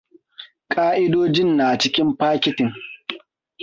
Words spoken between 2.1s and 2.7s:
fakitin.